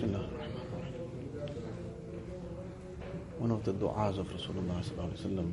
[0.00, 0.96] بسم الله الرحمن الرحيم.
[3.40, 5.48] ونقطة الدعاء عزف رسول الله صلى الله عليه وسلم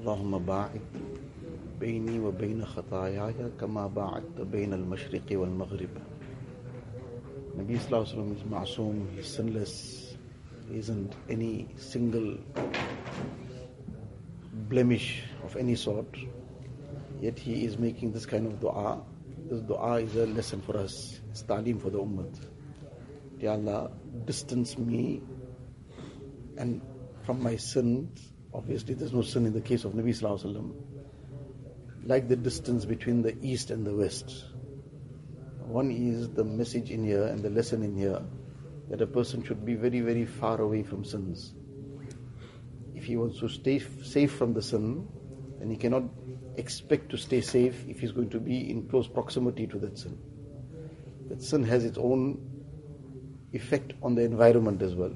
[0.00, 0.80] اللهم باعد
[1.80, 5.88] بيني وبين خطاياي كما باعدت بين المشرق والمغرب
[7.54, 9.74] النبي صلى الله عليه وسلم is معصوم is sinless.
[10.66, 12.34] He isn't any single
[14.66, 16.10] blemish of any sort.
[17.22, 18.98] Yet he is making this kind of dua.
[19.48, 22.28] This dua is a lesson for us, it's talim for the ummah.
[23.40, 23.90] Ya Allah,
[24.26, 25.22] distance me
[26.58, 26.82] and
[27.24, 28.30] from my sins.
[28.52, 30.72] Obviously, there's no sin in the case of Nabi Sallallahu Alaihi Wasallam.
[32.04, 34.44] Like the distance between the east and the west.
[35.64, 38.20] One is the message in here and the lesson in here
[38.90, 41.54] that a person should be very, very far away from sins.
[42.94, 45.08] If he wants to stay safe from the sin,
[45.58, 46.04] then he cannot
[46.56, 50.18] expect to stay safe if he's going to be in close proximity to that sin.
[51.28, 52.40] That sin has its own
[53.52, 55.14] effect on the environment as well.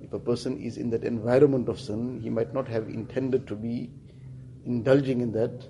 [0.00, 3.54] If a person is in that environment of sin, he might not have intended to
[3.54, 3.90] be
[4.64, 5.66] indulging in that,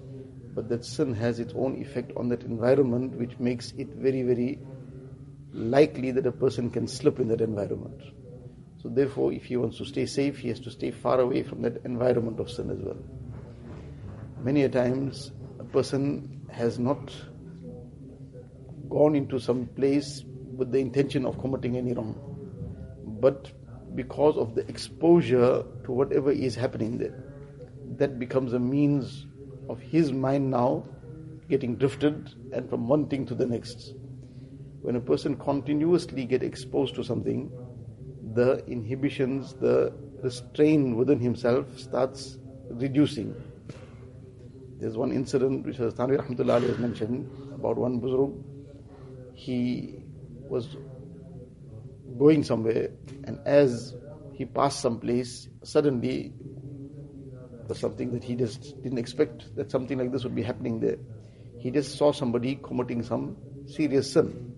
[0.55, 4.59] but that sin has its own effect on that environment, which makes it very, very
[5.53, 8.01] likely that a person can slip in that environment.
[8.83, 11.63] So, therefore, if he wants to stay safe, he has to stay far away from
[11.63, 12.99] that environment of sin as well.
[14.45, 17.11] Many a times, a person has not
[18.91, 20.23] gone into some place
[20.55, 22.15] with the intention of committing any wrong,
[23.23, 23.51] but
[23.95, 27.25] because of the exposure to whatever is happening there,
[27.97, 29.25] that becomes a means
[29.71, 30.85] of his mind now
[31.49, 33.95] getting drifted and from one thing to the next.
[34.83, 37.51] When a person continuously get exposed to something,
[38.35, 42.37] the inhibitions, the restraint within himself starts
[42.69, 43.35] reducing.
[44.79, 48.43] There's one incident which Thanwi Rahmatullah has mentioned about one Buzurg.
[49.35, 50.03] He
[50.49, 50.77] was
[52.19, 52.91] going somewhere
[53.25, 53.95] and as
[54.33, 56.33] he passed some place, suddenly
[57.69, 60.99] was something that he just didn't expect that something like this would be happening there.
[61.59, 63.37] He just saw somebody committing some
[63.67, 64.55] serious sin.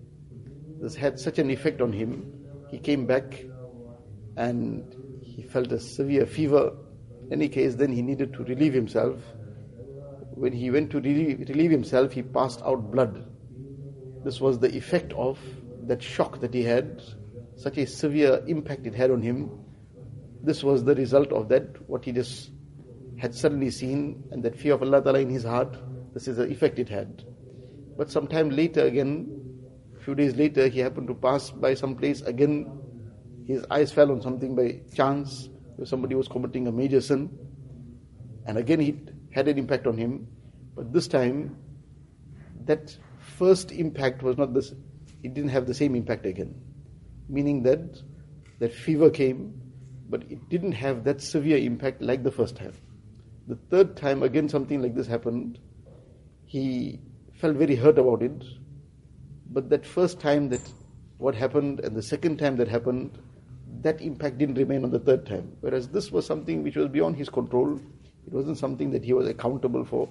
[0.81, 2.33] This had such an effect on him.
[2.69, 3.43] He came back
[4.35, 6.73] and he felt a severe fever.
[7.27, 9.19] In any case, then he needed to relieve himself.
[10.37, 13.25] When he went to relieve, himself, he passed out blood.
[14.23, 15.39] This was the effect of
[15.87, 17.01] that shock that he had,
[17.55, 19.49] such a severe impact it had on him.
[20.43, 22.51] This was the result of that, what he just
[23.17, 25.75] had suddenly seen, and that fear of Allah Ta'ala in his heart,
[26.13, 27.23] this is the effect it had.
[27.97, 29.41] But sometime later, again,
[29.99, 32.79] a few days later, he happened to pass by some place, again,
[33.47, 35.49] his eyes fell on something by chance,
[35.83, 37.35] somebody was committing a major sin,
[38.45, 40.27] and again it had an impact on him.
[40.75, 41.57] But this time,
[42.65, 44.73] that first impact was not this,
[45.23, 46.55] it didn't have the same impact again.
[47.29, 48.01] Meaning that
[48.59, 49.59] that fever came,
[50.09, 52.73] but it didn't have that severe impact like the first time.
[53.47, 55.59] The third time, again, something like this happened.
[56.45, 56.99] He
[57.33, 58.43] felt very hurt about it.
[59.49, 60.61] But that first time that
[61.17, 63.17] what happened and the second time that happened,
[63.81, 65.55] that impact didn't remain on the third time.
[65.61, 67.79] Whereas this was something which was beyond his control.
[68.27, 70.09] It wasn't something that he was accountable for.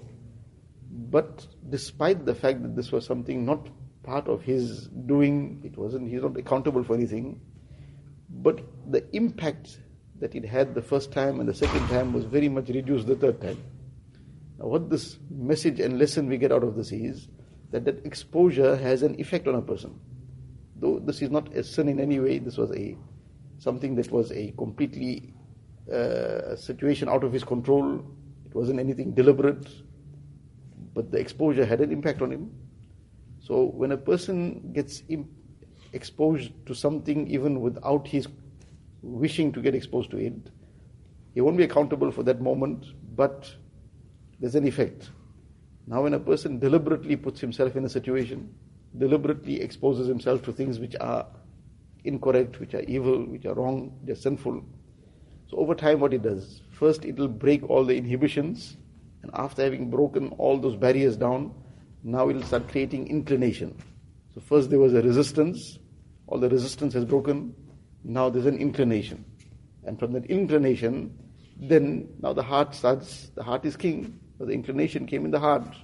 [0.90, 3.68] But despite the fact that this was something not
[4.02, 7.40] part of his doing, it wasn't, he's not accountable for anything.
[8.30, 8.60] But
[8.90, 9.80] the impact
[10.18, 13.16] that it had the first time and the second time was very much reduced the
[13.16, 13.62] third time.
[14.58, 17.28] Now, what this message and lesson we get out of this is
[17.70, 20.00] that that exposure has an effect on a person.
[20.76, 22.96] Though this is not a sin in any way, this was a
[23.58, 25.34] something that was a completely
[25.92, 28.04] uh, situation out of his control.
[28.46, 29.68] It wasn't anything deliberate,
[30.94, 32.50] but the exposure had an impact on him.
[33.40, 35.30] So when a person gets imp-
[35.92, 38.26] exposed to something even without his
[39.02, 40.50] wishing to get exposed to it,
[41.34, 43.54] he won't be accountable for that moment, but
[44.40, 45.10] there's an effect.
[45.86, 48.52] Now, when a person deliberately puts himself in a situation,
[48.98, 51.26] deliberately exposes himself to things which are
[52.04, 54.64] incorrect, which are evil, which are wrong, they're sinful.
[55.48, 58.76] So, over time, what it does, first it will break all the inhibitions,
[59.22, 61.54] and after having broken all those barriers down,
[62.02, 63.76] now it will start creating inclination.
[64.34, 65.78] So, first there was a resistance,
[66.26, 67.54] all the resistance has broken,
[68.02, 69.24] now there's an inclination.
[69.84, 71.16] And from that inclination,
[71.56, 74.20] then now the heart starts, the heart is king.
[74.38, 75.74] The inclination came in the heart.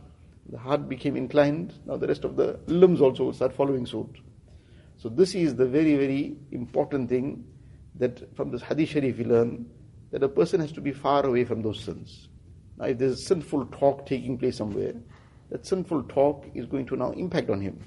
[0.50, 1.72] The heart became inclined.
[1.86, 4.20] Now the rest of the limbs also will start following suit.
[4.98, 7.44] So this is the very, very important thing
[7.96, 9.66] that from this hadith sharif we learn
[10.10, 12.28] that a person has to be far away from those sins.
[12.78, 14.94] Now if there's sinful talk taking place somewhere,
[15.50, 17.78] that sinful talk is going to now impact on him.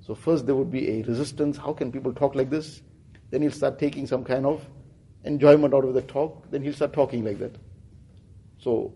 [0.00, 1.56] So first there would be a resistance.
[1.56, 2.82] How can people talk like this?
[3.30, 4.64] Then he'll start taking some kind of
[5.24, 7.56] enjoyment out of the talk, then he'll start talking like that.
[8.58, 8.92] So,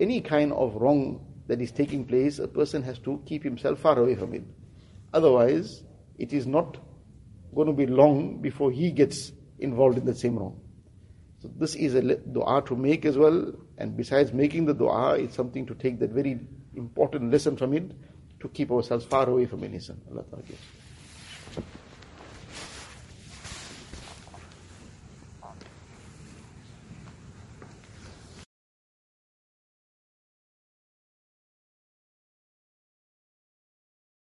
[0.00, 3.98] any kind of wrong that is taking place, a person has to keep himself far
[3.98, 4.42] away from it.
[5.12, 5.84] Otherwise,
[6.18, 6.76] it is not
[7.54, 10.60] going to be long before he gets involved in the same wrong.
[11.42, 15.34] So this is a dua to make as well, and besides making the dua, it's
[15.34, 16.40] something to take that very
[16.74, 17.90] important lesson from it
[18.40, 20.00] to keep ourselves far away from any sin.
[20.10, 20.24] Allah